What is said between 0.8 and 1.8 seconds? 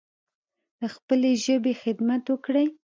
خپلې ژبې